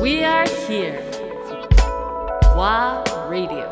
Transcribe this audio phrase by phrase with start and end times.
[0.00, 1.02] We are here.
[2.54, 3.68] WA Radio.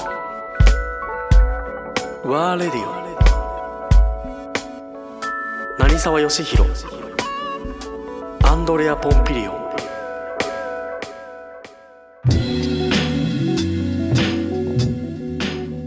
[2.25, 2.97] ワーレディオ
[5.79, 6.69] 成沢義弘
[8.43, 9.67] アンドレア・ポンピリオン。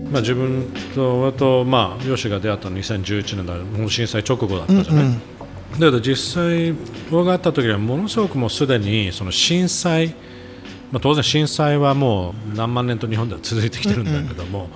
[0.10, 5.18] まあ、自分と俺と、まあ、ヨシが出会ったの2011年だもう震災直後だったじゃない、だ
[5.79, 6.74] けど実際
[7.11, 10.15] 僕が会った時にはものすごくもうすでにその震災、
[10.92, 14.70] まあ、当然震災はもう何万年と日本では続いてきてるんだけども、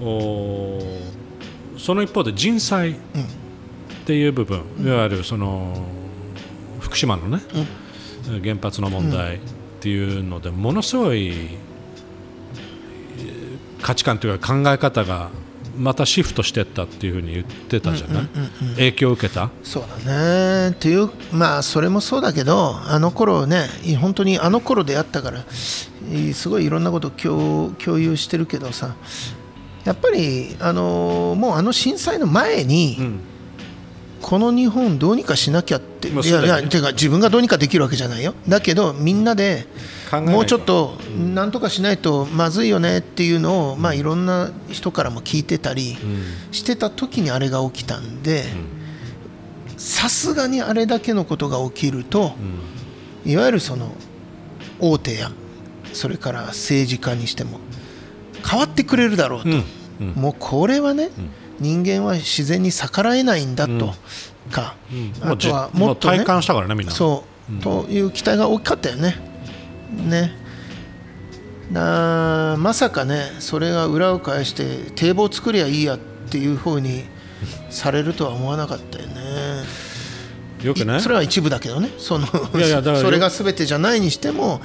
[0.00, 0.80] お
[1.78, 2.94] その一方で人災っ
[4.06, 5.86] ていう部分、いわゆるその
[6.80, 7.40] 福島のね、
[8.42, 9.38] 原発の問題っ
[9.80, 11.32] ていうのでものすごい
[13.82, 15.30] 価値観というか考え方が
[15.76, 18.28] またシフトしていったっていうふうに言ってたじゃない、
[18.76, 19.50] 影響を受けた？
[19.62, 20.70] そうだね。
[20.70, 23.66] っていうまあそれもそうだけどあの頃ね
[24.00, 25.44] 本当にあの頃であったから
[26.12, 28.96] いすごいいろんなことを共共有してるけどさ
[29.84, 32.98] やっぱりあのもうあの震災の前に、
[34.22, 38.34] この日本どうにかしなきゃって、いやいやてか自分がどうにかできるわけじゃないよ。
[38.48, 39.66] だけどみんなで
[40.12, 40.98] もうちょっと
[41.34, 45.96] なんとかしないとまずいよねっていうのを、まあ、いろんな人からも聞いてたり
[46.52, 48.44] してた時にあれが起きたんで
[49.76, 52.32] さすがにあれだけのことが起きると、
[53.24, 53.92] いわゆるその
[54.78, 55.30] 大手や
[55.92, 57.58] それから政治家にしても
[58.48, 59.48] 変わってくれるだろうと、
[60.00, 60.08] うん。
[60.14, 61.10] もうこれはね、
[61.60, 63.94] 人間は自然に逆らえないんだと。
[64.50, 64.76] か、
[65.20, 66.92] あとはもっと、ね、体感したからねみんな。
[66.92, 69.16] そう、という期待が大きかったよね。
[69.92, 70.46] ね。
[71.70, 77.02] なまさかねそれが裏を返して堤防作りゃいいやっていうふうに
[77.70, 79.14] されるとは思わなかったよね。
[80.66, 81.90] よくねそれは一部だけどね。
[81.98, 84.60] そのいやいやだからそれが全てじゃないにしても。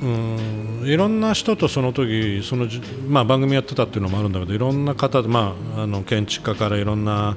[0.00, 7.36] うんいろんな人とその時そのじ、まあ、番組やってたっていうのもあるんだけどいろんな方、まあ、あの建築家からいろんな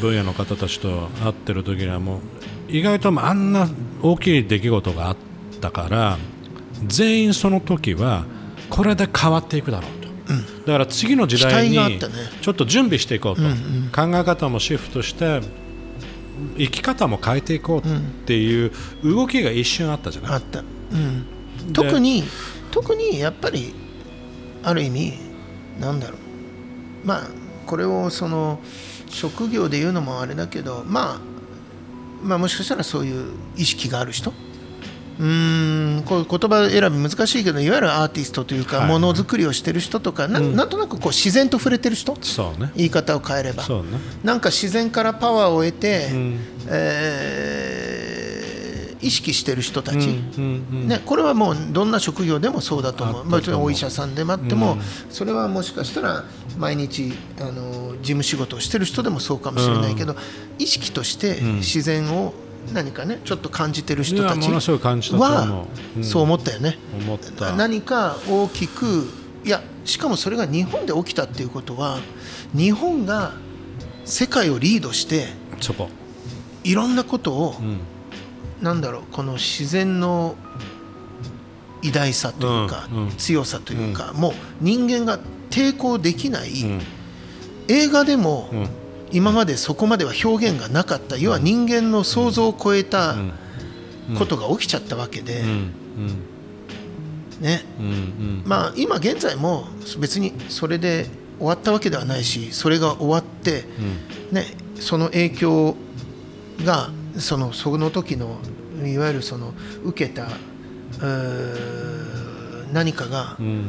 [0.00, 2.20] 分野の方たちと会ってる時にはもう
[2.68, 3.66] 意外とあんな
[4.02, 5.16] 大きい出来事があっ
[5.60, 6.18] たから
[6.86, 8.26] 全員その時は
[8.68, 10.08] これで変わっていくだろうと、
[10.66, 11.98] だから次の時代に
[12.40, 13.42] ちょっと準備していこうと、
[13.94, 15.40] 考え方もシフトして
[16.56, 17.92] 生き方も変えていこうっ
[18.26, 18.72] ていう
[19.02, 20.32] 動きが一瞬あったじゃない？
[20.34, 20.62] あった、う
[20.96, 21.26] ん、
[21.72, 22.24] 特に
[22.70, 23.74] 特にやっぱり
[24.62, 25.14] ある意味
[25.80, 27.06] なんだろう。
[27.06, 27.28] まあ
[27.66, 28.60] これをその
[29.08, 31.20] 職業で言うのもあれだけどまあ
[32.22, 34.32] まあもしかしたらそういう意識がある人
[35.18, 38.88] うーんこういう言葉選び難しいけどいわゆるアーティストというかはい。
[38.88, 42.16] ものづくりをしてる人とかななんとなくこう自然と触れてる人？
[42.22, 42.72] そうね。
[42.76, 43.66] 言い方を変えれば。
[43.68, 43.82] ね。
[44.24, 46.38] なんか自然からパワーを得て、ん。
[46.68, 48.32] えー
[49.04, 50.04] 意識してる人たち、うん
[50.38, 50.40] う
[50.76, 53.40] んね、これはもうどんな職業でもそうだと思う、あったと思う。
[53.40, 54.76] もちろんお医者さんでもあっても、
[55.10, 56.24] それはもしかしたら
[56.56, 60.14] 毎日あの事務仕事をしてる人でもそうかもしれないけど、
[60.60, 62.32] 意識として自然を
[62.72, 64.48] 何かねちょっと感じてる人たち
[65.18, 66.04] はうん。
[66.04, 66.78] そう思ったよね。
[67.00, 67.54] 思った。
[67.56, 69.08] 何か大きく
[69.44, 71.98] いやしかもそれが日本で起きたっていうことは
[72.54, 73.32] 日本が
[74.04, 75.28] 世界をリードして
[75.60, 75.88] そこ。
[76.64, 77.80] いろんなことを、ん。
[78.60, 80.36] なんだろうこの自然の
[81.82, 85.18] 偉大さというか、強さというか、もう人間が
[85.50, 86.80] 抵抗できない、ん。
[87.68, 88.68] 映画でも、ん
[89.12, 93.16] 今までそこまでは表現がなかった要は人間の想像を超えた
[94.18, 95.72] ことが起きちゃったわけで、うん。
[97.40, 97.64] ね。
[98.44, 99.66] まあ今現在も
[99.98, 101.06] 別にそれで
[101.38, 103.64] 終わったわけではないしそれが終わって、
[104.30, 104.46] ね、
[104.76, 105.76] その影響
[106.64, 108.38] がそのその時の
[108.84, 110.28] いわゆるその受けた
[112.72, 113.64] 何かがうん。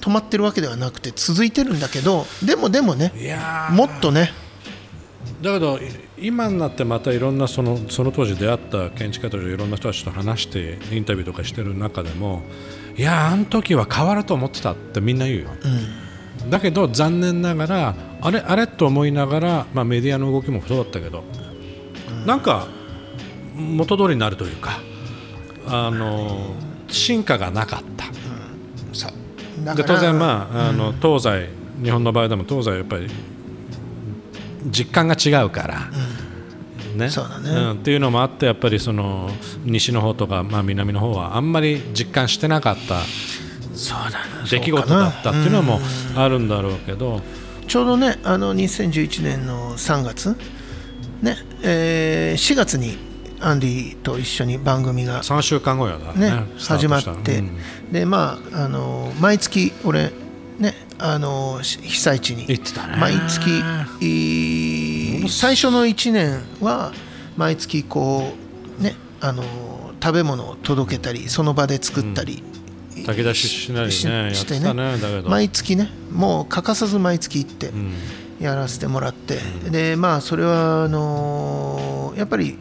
[0.00, 3.12] 止まってるわけではなくて続いてるんだけどでもでもね
[3.70, 4.30] もっとね
[5.40, 5.82] だけどい
[6.18, 12.42] 今になってまたいろんなそのその当時出会った建築家といろんな人たちと話してインタビューとかしてる中でも
[12.96, 15.48] いやーあの時は変わると思ってたってみんな言うよ、
[16.50, 21.24] だけど残念ながらあれあれと思いながら、まあ、メディアの動きもそうだったけど、
[22.26, 22.68] なんか
[23.54, 24.80] 元通りになるというか
[25.66, 26.54] あの
[26.88, 28.04] 進化がなかった。
[28.92, 29.14] さだか
[29.64, 31.48] らで当然、まああの東西
[31.82, 33.08] 日本の場合でも東西やっぱり
[34.66, 35.90] 実感が違うから、
[36.96, 37.08] ね。
[37.08, 37.50] そうだね。
[37.50, 37.72] ん。
[37.72, 39.30] っていうのもあってやっぱりその
[39.64, 43.00] 西の方とか、まあ、南の方はあんまり実感してなかった。
[43.74, 45.80] そうだな出来事だったっていうのも
[46.14, 47.22] あるんだろうけど、
[47.66, 50.36] ちょうどねあの2011年の3月、
[51.22, 52.98] ねえー4月に
[53.40, 56.30] アンディと一緒に番組が3週間後やだね。
[56.30, 57.58] ね始まって、うん。
[57.90, 60.12] でまああの毎月俺
[60.60, 62.44] ねあのし被災地に。
[62.48, 62.96] 行ってたね。
[62.96, 63.50] 毎月
[64.04, 66.92] い最初の1年は
[67.36, 68.32] 毎月こ
[68.78, 69.42] うねあの
[70.02, 72.42] 食べ物を届けたりその場で作ったり、
[73.06, 74.12] 炊き出ししないしね。
[74.12, 75.28] やっしてねだけど。
[75.28, 77.92] 毎月ねもう欠かさず毎月行ってうん。
[78.40, 79.38] やらせてもらって、
[79.70, 82.56] でまあそれはあのやっぱり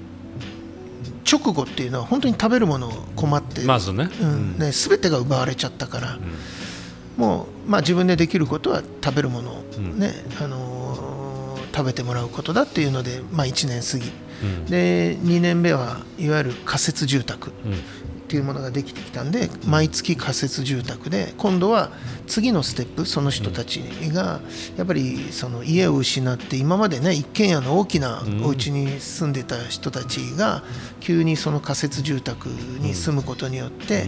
[1.31, 4.10] 直後っていうのは本当に食べるものを困ってまずね。
[4.22, 4.57] うん。
[4.60, 6.19] ね、全てが奪われちゃったから、
[7.19, 11.19] もう、まあ、自分でできることは食べるものを、ねあのー
[11.71, 14.12] 食べてもらうことだっていうので、まあ、1年過ぎ、
[14.44, 14.66] うん。
[14.66, 17.74] で2年目はいわゆる仮設住宅うん。
[17.74, 17.75] っ
[18.30, 21.89] ていうものができてきたんで毎月仮設住宅で今度は
[22.27, 23.80] 次のステップその人たち
[24.13, 24.39] が
[24.77, 30.62] やっぱりその家を失って今までね一軒家の大きなお家に住んでた人たちが
[31.00, 34.07] 急にその仮設住宅に住むことによって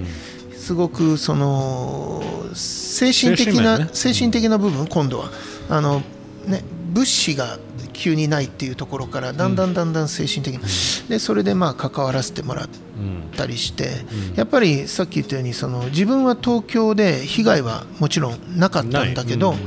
[0.61, 2.21] すごくその
[2.53, 5.31] 精神的な精神的な部分今度は。
[5.69, 6.01] あの
[6.45, 6.63] ね
[6.93, 7.57] 物資が
[7.93, 10.59] 急にないっていうところからだんだんだんだん精神的に
[11.07, 12.69] でそれでまあ関わらせてもらっ
[13.37, 13.89] たりして、
[14.35, 19.59] やっぱりさっき言ったようにその自分は東京で被害はもちろんなかったんだけど、やっ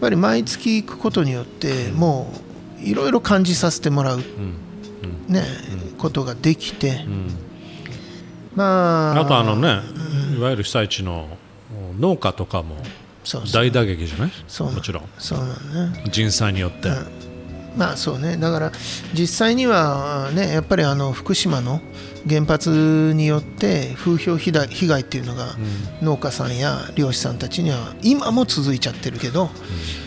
[0.00, 2.32] ぱり毎月行くことによっても
[2.80, 4.54] ういろいろ感じさせてもらう、うん。
[5.28, 5.42] ね
[5.98, 7.28] ことができて、うん。
[8.54, 9.80] まああとあのね
[10.36, 11.28] いわゆる被災地の
[11.98, 12.76] 農家とかも
[13.52, 14.32] 大打撃じゃない？
[14.48, 15.08] そうもちろん。
[15.18, 16.04] そうなのね。
[16.10, 16.90] 人災によって
[17.76, 18.36] まあそうね。
[18.36, 18.72] だから
[19.14, 21.80] 実際にはねやっぱりあの福島の
[22.28, 25.56] 原発によって風評被害被害っていうのが
[26.00, 29.50] 農家さんや漁師さんたちには今も続いちゃってるけど、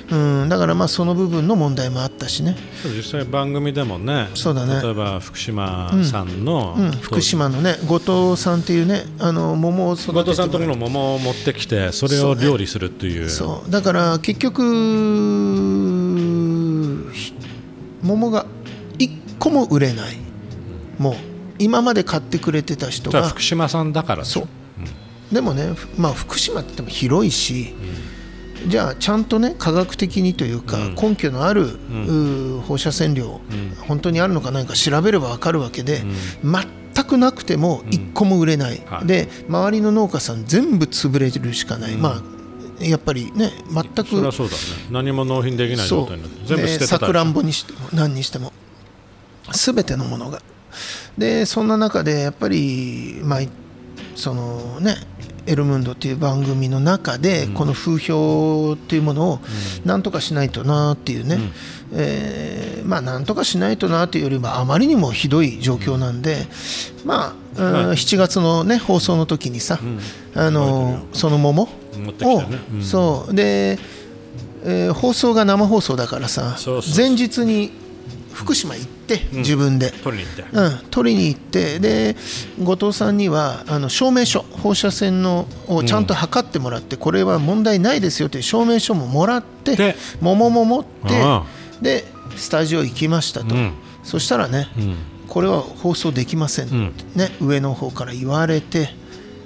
[0.09, 2.55] うん、だからまあその部分の問題もあったしね、
[2.95, 4.81] 実際番組でもねそうだね。
[4.81, 13.29] 例えば福島さんの、うん、福島のね後藤さんっていうねあの桃を育て後藤さんのところの桃を持ってきてそれを料理するっていう。
[13.29, 13.71] そう。
[13.71, 15.94] だから結局ひ
[18.05, 18.45] 桃が
[18.99, 20.17] 1個も売れない。
[20.97, 21.15] もう
[21.59, 24.47] 今まで買ってくれてた人が福島さんだからそう。
[25.33, 27.73] でもね、ふまあ、福島って言っても広いし、
[28.67, 31.77] じゃあちゃんとね科学的にというか、根拠のある、
[32.67, 33.41] 放射線量、
[33.87, 36.03] 本当にあるのかないか調べれば分かるわけで、
[36.43, 39.07] 全くなくても1個も売れない、はい。
[39.07, 42.34] で周りの農家さん全部潰れてるしかない、まあ
[42.79, 44.59] やっぱりね全くそれはそうだね。
[44.91, 48.51] 何も納品できない状態になって全部捨てさくらんぼにしても何にしても。
[49.51, 50.41] 全てのものが。
[51.17, 53.39] でそんな中でやっぱりまあ
[54.15, 54.95] そのね
[55.45, 59.39] エルムンドっていう番組の中でこの風評っていうものを
[59.85, 61.37] なんとかしないとなっていうね、
[61.93, 66.45] えーまあなんとかしないとなっていうよりもあまりにもひどい状況なんで、
[67.03, 69.79] まあ、うん7月のね放送の時にさ、
[70.35, 71.67] あのその桃
[71.99, 72.59] ね。
[72.73, 72.83] うん。
[72.83, 73.33] そう。
[73.33, 73.79] で、
[74.63, 76.57] えー放送が生放送だからさ
[76.95, 77.71] 前日に
[78.33, 80.45] 福島行って、自分で、取りに行って。
[80.51, 81.79] うん、取りに行って。
[81.79, 82.15] で
[82.61, 90.89] 後藤さんにはあの証明書放射線のをちゃんと測ってもらって、これは問題ないですよという証明書ももらってで桃も持って
[91.21, 91.45] あ
[91.81, 92.03] で
[92.35, 93.73] スタジオ行きましたと、うん。
[94.03, 94.95] そしたらね、うん。
[95.27, 98.89] これは放送できませんね、上の方から言われて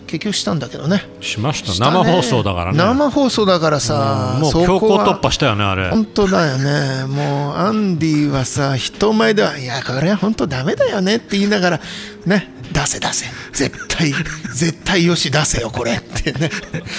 [0.10, 1.08] 結局したんだけどね。
[1.22, 1.72] しました。
[1.72, 1.78] ね。
[1.80, 2.78] 生放送だからね。
[2.80, 5.90] 生放送だからさもうそこは強行突破したよねあれ。
[5.92, 7.06] 本当だよね。
[7.06, 11.80] もうアンディはさ人前ではいやこれは本当ダメだよねって言いながら
[12.26, 13.28] ね出せ出せ。
[13.54, 14.12] 絶対
[14.56, 16.50] 絶対よし出せよこれってね。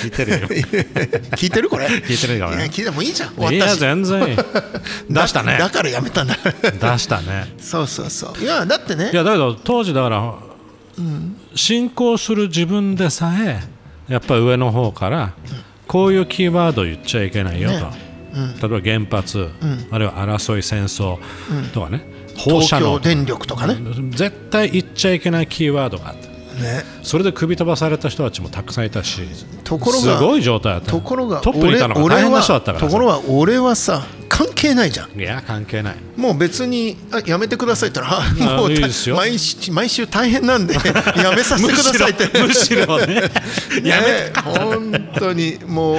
[0.04, 0.38] 聞いてるよ。
[1.36, 1.86] 聞いてるこれ？
[1.88, 2.48] 聞いてるよ。
[2.48, 3.34] いや聞いてもいいじゃん。
[3.34, 3.80] 終わいやったし。
[3.80, 4.36] 全然いい。
[5.10, 5.58] 出したね。
[5.58, 6.36] だだからやめたんだ。
[6.62, 7.52] 出したね。
[7.60, 8.40] そうそうそう。
[8.40, 9.10] いやだってね。
[9.12, 10.32] いやだけど当時だから、
[11.54, 13.60] 進行する自分でさえ
[14.08, 15.32] やっぱり上の方から
[15.86, 19.48] こういうキーワード言っちゃいけないよと、例えば原発、
[19.90, 21.18] あるいは争い戦争
[21.72, 22.04] とかね、
[22.36, 22.98] 放東射能。
[22.98, 23.76] 京電力とかね。
[24.10, 26.84] 絶対言っちゃいけないキーワードがあってね。
[27.02, 29.22] それで首飛ばされた人たちもたくさんいたし
[29.64, 30.90] ところがすごい状態だった。
[30.90, 34.19] ところがトップにいたのが大変な人だったからところが俺はさ関
[34.60, 35.18] 係ないじゃん。
[35.18, 35.96] いや関係ない。
[36.16, 38.70] もう別にあやめてくださいったらあ もう
[39.14, 40.74] 毎週毎週大変なんで
[41.16, 42.42] やめさせてくださいって。
[42.42, 43.30] むしろむしろね。
[43.82, 45.98] やめね本当にもう。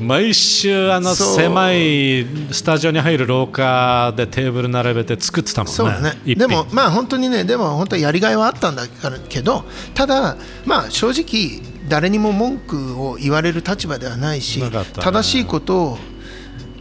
[0.00, 5.76] 毎週あの狭いスタジオに入る廊下でテーブル並べて作ってたもんね。
[5.76, 6.18] そうだね。
[6.26, 8.86] でもまあ本当にねでも本当にやりがいはあったんだ
[9.28, 9.64] けど
[9.94, 15.98] ただまあ正直誰にも文句を言われる立場ではないしね正しいことを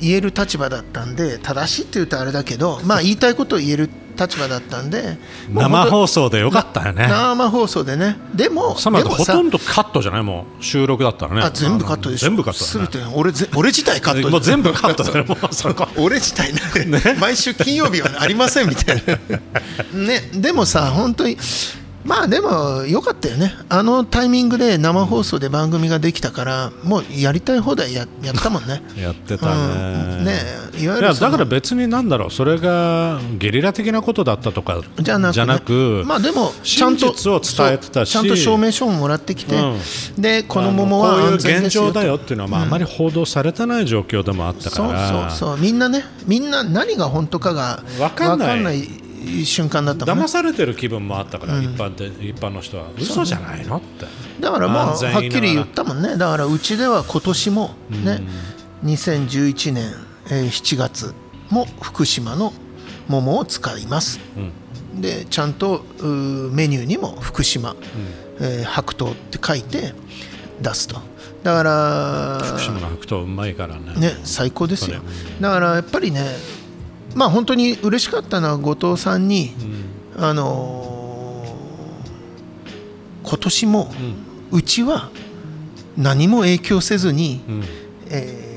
[0.02, 3.90] 言える立場だったんで正しいって言うとあれだけどまあ言いたいことを言えるっ
[4.20, 5.18] 立場だったんで
[5.50, 7.08] 生放送でよかったよね。
[7.08, 8.18] 生放送でね。
[8.36, 10.24] でもでもさほとんどカットじゃない？
[10.24, 11.42] もう収録だったらね。
[11.42, 12.28] あ全部カットでしょ。
[12.28, 12.90] 全部カットだね。
[12.92, 15.26] 全て俺ぜ俺自体カット もう全部カットだよ
[15.96, 17.16] 俺自体ね。
[17.18, 19.98] 毎週金曜日はありませんみたいな。
[19.98, 20.30] ね。
[20.34, 21.38] でもさ本当に
[22.04, 23.54] まあでもよかったよね。
[23.68, 28.82] あのタイミングで生放送で番組ができたからもうやりたい放題ややったもんね。
[28.98, 29.54] やってたね,、
[30.20, 30.26] うん。
[30.26, 30.34] ね
[30.80, 45.58] いわゆるだから別になんだろうそれがゲリラ的なことだったとかじゃなく,、ね、くまあでもちゃんと真実を伝えてたしそうちゃんと証明書をもらってきて、うでこの桃はこういう現状だよっていうのは、まあ、あまり報道されてない状況でもあったかそうら、そうそう。
[45.58, 48.64] みんなねみんな何が本当かがわかんない。
[48.64, 48.80] わ
[49.46, 50.24] 瞬間だったもんね。
[50.24, 52.90] 騙されてる気分もあったから、一般で一般の人は。
[52.98, 53.78] 嘘じゃないの？
[53.78, 54.06] って。
[54.40, 56.18] だからまあはっきり言ったもんね。
[56.18, 58.22] だからうちでは今年もね、
[58.84, 59.92] 2011年、
[60.32, 61.14] えー7月
[61.50, 62.54] も福島の
[63.08, 64.20] 桃を使います、
[64.96, 67.76] でちゃんとメニューにも福島、
[68.40, 69.94] えー白桃って書いて
[70.62, 71.02] 出すと。
[71.44, 73.94] だから福島の白桃うまいからね。
[73.98, 75.02] ね、最高ですよ。
[75.40, 76.22] だからやっぱりね
[77.20, 79.52] まあ本当に嬉しかったのは後藤さんに、
[80.18, 80.90] あのー
[83.22, 83.92] 今年も
[84.52, 85.10] うちは
[85.98, 87.64] 何も影響せずに、ん。
[88.10, 88.50] えー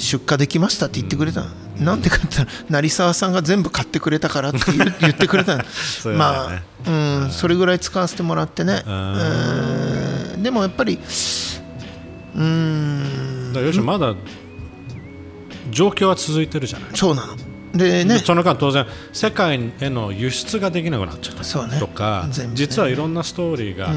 [0.00, 1.40] 出荷できましたって言ってくれた。
[1.42, 1.48] の、
[1.80, 4.58] なんでかって言ったら成沢さんが全部買ってくれたからって
[5.00, 5.56] 言 ってくれた。
[5.56, 5.66] のう
[6.04, 6.62] だよまね。
[6.86, 8.90] あ、うん、それぐらい使わせてもらってね、ん。
[10.34, 10.42] うん。
[10.42, 10.98] でもやっぱり
[12.34, 13.52] うん。
[13.54, 14.14] だよしまだ
[15.70, 17.34] 状況は続いてるじゃない、そうなの
[17.76, 18.18] でね。
[18.18, 22.56] でその間当然世界への輸出ができなくなっちゃったとか、全部ね。
[22.56, 23.90] 実はいろんなストーリーが、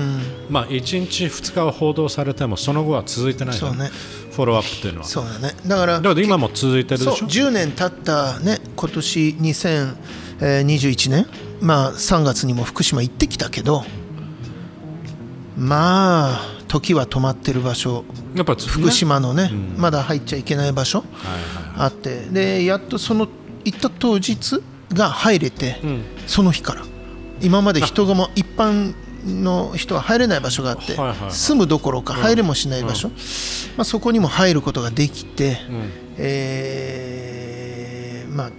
[0.49, 3.59] まあ、1日2日は報道されてもその後は続いてないね。
[4.31, 5.05] フォローアップっていうのは。
[5.05, 5.53] そうだね。
[5.67, 11.25] だからだから今も続いてるでしょ？10年経ったね今年2021年。
[11.61, 13.83] まあ3月にも福島行ってきたけど
[15.57, 18.05] まあ時は止まってる場所。
[18.35, 20.99] やっぱ福島のね、まだ入っちゃいけない場所。
[20.99, 21.87] はいはい。
[21.87, 22.27] あって。
[22.31, 23.27] でやっとその
[23.71, 24.61] 行った当日
[24.93, 26.03] が入れて、ん。
[26.27, 26.83] その日から。
[27.41, 28.93] 今まで人がも一般
[29.25, 31.31] の人は入れない場所があって、はいはいはい。
[31.31, 33.13] 住むどころか入れもしない場所、ま
[33.81, 35.91] あ、そこにも入ることができて、うん。
[36.17, 38.51] えーまあ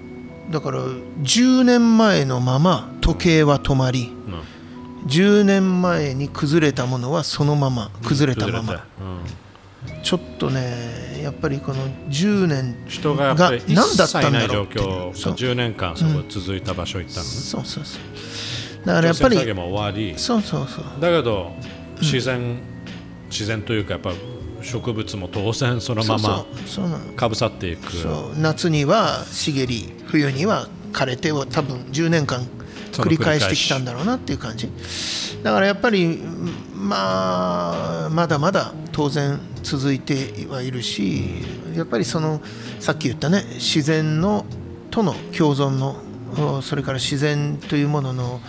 [0.51, 5.07] だから10年前のまま時計は止まりうん。
[5.09, 8.85] 10年前に崩れたものはそのまま崩れたまま、
[10.03, 14.83] ちょっとねやっぱりこの10年人がやっぱり一何だった切ない状んだろうってい
[15.23, 15.35] そう。
[15.35, 18.87] 10年間そこ続いた場所行ったのね、そうそうそう。
[18.87, 19.37] だからやっぱり
[20.17, 20.85] そうそうそう。
[21.01, 21.53] だけど
[22.01, 22.59] 自然、
[23.29, 24.13] 自然というかやっぱ
[24.63, 26.45] 植物も当然そのまま
[27.17, 27.93] かぶさっていく。
[28.37, 32.47] 夏には茂り冬には枯れてを多分10年間
[32.93, 34.69] 繰り返してきたんだろうなっていう感じ。
[35.43, 36.19] だからやっぱり
[36.75, 41.25] まあまだまだ当然続いてはいるし
[41.75, 42.41] やっぱりその
[42.79, 44.45] さっき言ったね自然の
[44.91, 48.41] との共存のそれから自然というものの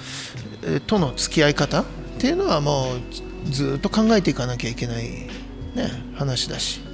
[0.88, 1.86] との付き合い方っ
[2.20, 5.04] ていうのはもうずっと考えていかなきゃいけない、
[5.76, 6.91] ね、話だし。